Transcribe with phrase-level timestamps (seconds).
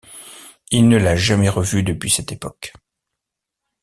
[0.71, 2.73] Il ne l'a jamais revue depuis cette époque.